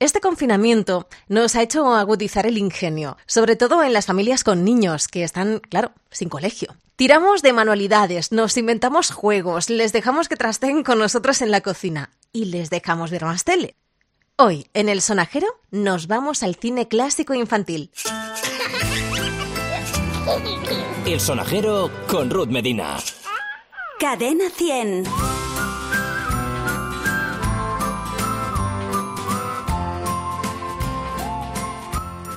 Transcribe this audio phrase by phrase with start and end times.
[0.00, 5.08] Este confinamiento nos ha hecho agudizar el ingenio, sobre todo en las familias con niños
[5.08, 6.76] que están, claro, sin colegio.
[6.94, 12.10] Tiramos de manualidades, nos inventamos juegos, les dejamos que trasten con nosotros en la cocina
[12.32, 13.74] y les dejamos ver más tele.
[14.36, 17.90] Hoy, en el sonajero, nos vamos al cine clásico infantil.
[21.06, 22.98] El sonajero con Ruth Medina.
[23.98, 25.04] Cadena 100.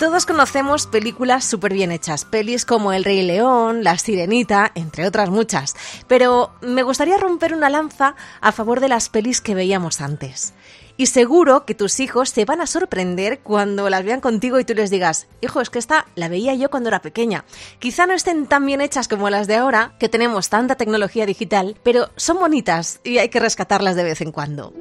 [0.02, 5.30] Todos conocemos películas súper bien hechas, pelis como El Rey León, La Sirenita, entre otras
[5.30, 5.76] muchas,
[6.08, 10.56] pero me gustaría romper una lanza a favor de las pelis que veíamos antes.
[10.98, 14.74] Y seguro que tus hijos se van a sorprender cuando las vean contigo y tú
[14.74, 17.46] les digas, hijo, es que esta la veía yo cuando era pequeña.
[17.78, 21.78] Quizá no estén tan bien hechas como las de ahora, que tenemos tanta tecnología digital,
[21.84, 24.74] pero son bonitas y hay que rescatarlas de vez en cuando.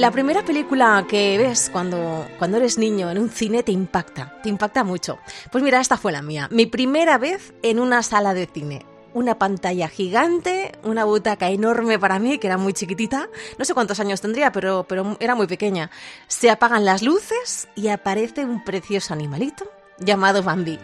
[0.00, 4.48] La primera película que ves cuando, cuando eres niño en un cine te impacta, te
[4.48, 5.18] impacta mucho.
[5.52, 6.48] Pues mira, esta fue la mía.
[6.50, 8.86] Mi primera vez en una sala de cine.
[9.12, 13.28] Una pantalla gigante, una butaca enorme para mí, que era muy chiquitita.
[13.58, 15.90] No sé cuántos años tendría, pero, pero era muy pequeña.
[16.28, 20.78] Se apagan las luces y aparece un precioso animalito llamado Bambi.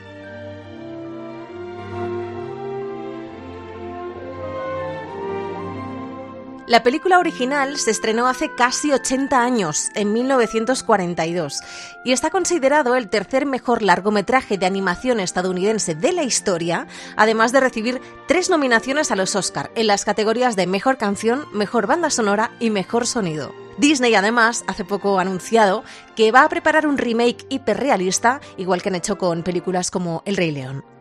[6.67, 11.61] La película original se estrenó hace casi 80 años, en 1942,
[12.05, 17.61] y está considerado el tercer mejor largometraje de animación estadounidense de la historia, además de
[17.61, 22.51] recibir tres nominaciones a los Oscar en las categorías de Mejor Canción, Mejor Banda Sonora
[22.59, 23.55] y Mejor Sonido.
[23.79, 25.85] Disney además hace poco ha anunciado
[26.17, 30.37] que va a preparar un remake hiperrealista, igual que han hecho con películas como El
[30.37, 30.96] Rey León.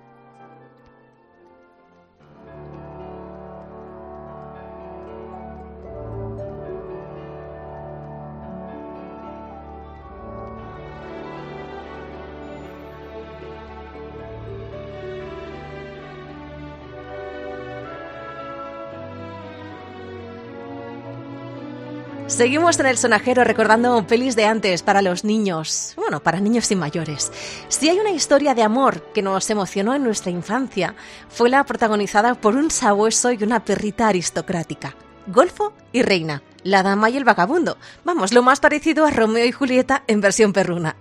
[22.28, 26.76] Seguimos en el sonajero recordando pelis de antes para los niños, bueno, para niños y
[26.76, 27.32] mayores.
[27.68, 30.96] Si hay una historia de amor que nos emocionó en nuestra infancia,
[31.30, 34.96] fue la protagonizada por un sabueso y una perrita aristocrática,
[35.28, 37.78] Golfo y Reina, la dama y el vagabundo.
[38.04, 40.96] Vamos, lo más parecido a Romeo y Julieta en versión perruna.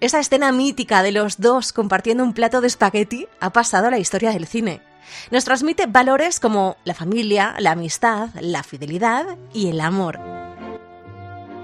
[0.00, 3.98] Esa escena mítica de los dos compartiendo un plato de espagueti ha pasado a la
[3.98, 4.82] historia del cine.
[5.30, 10.18] Nos transmite valores como la familia, la amistad, la fidelidad y el amor.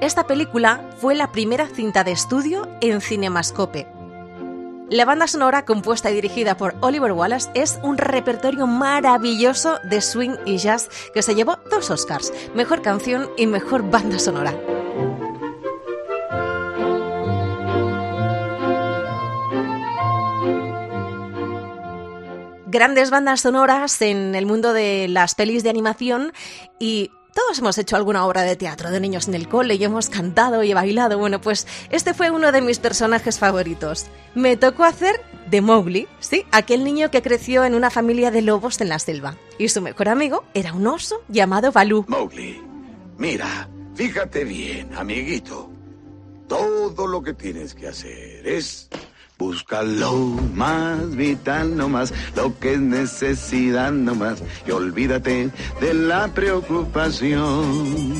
[0.00, 3.88] Esta película fue la primera cinta de estudio en Cinemascope.
[4.91, 10.37] La banda sonora, compuesta y dirigida por Oliver Wallace, es un repertorio maravilloso de swing
[10.47, 14.54] y jazz que se llevó dos Oscars, mejor canción y mejor banda sonora.
[22.71, 26.33] Grandes bandas sonoras en el mundo de las pelis de animación
[26.79, 30.09] y todos hemos hecho alguna obra de teatro de niños en el cole y hemos
[30.09, 31.19] cantado y bailado.
[31.19, 34.07] Bueno, pues este fue uno de mis personajes favoritos.
[34.34, 38.81] Me tocó hacer de Mowgli, sí, aquel niño que creció en una familia de lobos
[38.81, 39.37] en la selva.
[39.57, 42.05] Y su mejor amigo era un oso llamado Balú.
[42.09, 42.61] Mowgli,
[43.17, 45.71] mira, fíjate bien, amiguito.
[46.49, 48.89] Todo lo que tienes que hacer es
[49.38, 50.12] Busca lo
[50.54, 55.50] más vital nomás, lo que es necesidad nomás, y olvídate
[55.81, 58.19] de la preocupación.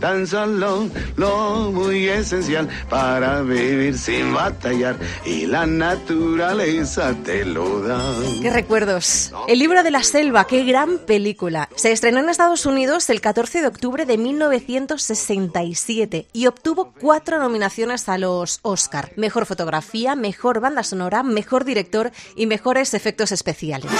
[0.00, 8.00] Tan solo lo muy esencial para vivir sin batallar, y la naturaleza te lo da.
[8.42, 9.32] ¡Qué recuerdos!
[9.48, 11.68] El libro de la selva, qué gran película.
[11.76, 18.08] Se estrenó en Estados Unidos el 14 de octubre de 1967 y obtuvo cuatro nominaciones
[18.08, 19.12] a los Oscar.
[19.16, 23.90] Mejor fotografía, mejor banda sonora, mejor director y mejores efectos especiales.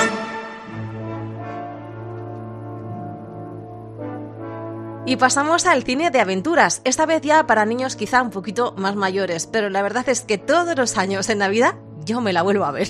[5.09, 8.97] Y pasamos al cine de aventuras, esta vez ya para niños quizá un poquito más
[8.97, 12.65] mayores, pero la verdad es que todos los años en Navidad yo me la vuelvo
[12.65, 12.89] a ver.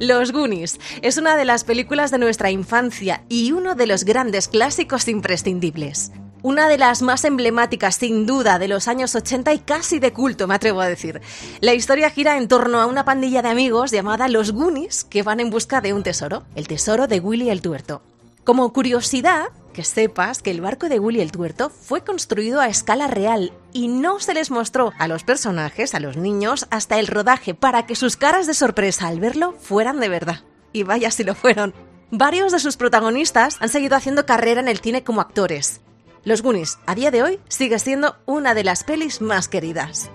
[0.00, 4.48] Los Goonies es una de las películas de nuestra infancia y uno de los grandes
[4.48, 6.10] clásicos imprescindibles.
[6.42, 10.46] una de las más emblemáticas sin duda de los años 80 y casi de culto,
[10.46, 11.22] me atrevo a decir.
[11.60, 15.40] La historia gira en torno a una pandilla de amigos llamada Los Goonies que van
[15.40, 18.02] en busca de un tesoro, el tesoro de Willy el Tuerto.
[18.44, 23.08] Como curiosidad, que sepas que el barco de Willy el Tuerto fue construido a escala
[23.08, 27.52] real y no se les mostró a los personajes, a los niños, hasta el rodaje
[27.52, 30.40] para que sus caras de sorpresa al verlo fueran de verdad.
[30.72, 31.74] Y vaya si lo fueron.
[32.10, 35.82] Varios de sus protagonistas han seguido haciendo carrera en el cine como actores.
[36.22, 40.10] Los Goonies, a día de hoy, sigue siendo una de las pelis más queridas.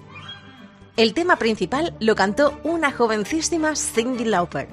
[0.97, 4.69] El tema principal lo cantó una jovencísima Cindy Lauper.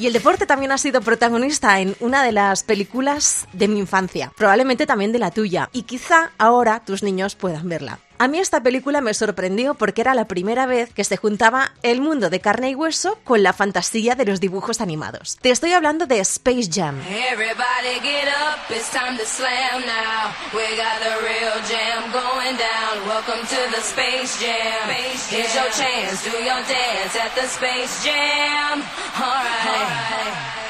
[0.00, 4.32] Y el deporte también ha sido protagonista en una de las películas de mi infancia,
[4.34, 7.98] probablemente también de la tuya, y quizá ahora tus niños puedan verla.
[8.20, 12.02] A mí esta película me sorprendió porque era la primera vez que se juntaba el
[12.02, 15.38] mundo de carne y hueso con la fantasía de los dibujos animados.
[15.40, 17.00] Te estoy hablando de Space Jam.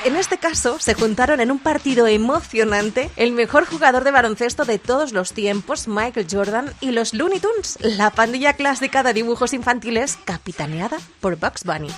[0.05, 4.79] En este caso, se juntaron en un partido emocionante el mejor jugador de baloncesto de
[4.79, 7.40] todos los tiempos, Michael Jordan, y los Looney
[7.81, 11.91] La pandilla clásica de dibujos infantiles capitaneada por Bugs Bunny.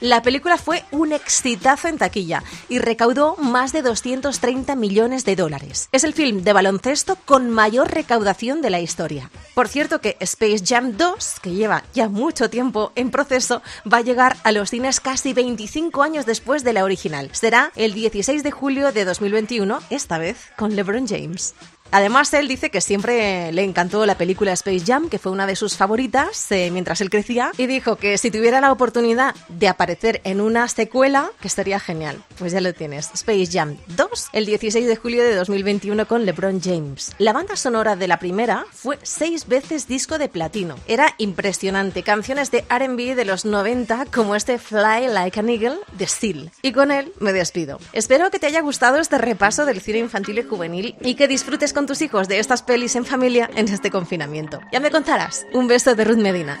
[0.00, 5.90] La película fue un exitazo en taquilla y recaudó más de 230 millones de dólares.
[5.92, 9.30] Es el film de baloncesto con mayor recaudación de la historia.
[9.54, 13.60] Por cierto que Space Jam 2, que lleva ya mucho tiempo en proceso,
[13.90, 17.28] va a llegar a los cines casi 25 años después de la original.
[17.32, 21.54] Será el 16 de julio de 2021, esta vez con LeBron James.
[21.92, 25.56] Además, él dice que siempre le encantó la película Space Jam, que fue una de
[25.56, 30.20] sus favoritas eh, mientras él crecía, y dijo que si tuviera la oportunidad de aparecer
[30.24, 32.22] en una secuela, que estaría genial.
[32.38, 36.60] Pues ya lo tienes, Space Jam 2, el 16 de julio de 2021 con LeBron
[36.60, 37.12] James.
[37.18, 40.76] La banda sonora de la primera fue seis veces disco de platino.
[40.86, 46.06] Era impresionante, canciones de RB de los 90 como este Fly Like an Eagle de
[46.06, 46.50] Steel.
[46.62, 47.78] Y con él me despido.
[47.92, 51.72] Espero que te haya gustado este repaso del cine infantil y juvenil y que disfrutes
[51.72, 54.60] con con tus hijos de estas pelis en familia en este confinamiento.
[54.70, 55.46] Ya me contarás.
[55.54, 56.60] Un beso de Ruth Medina.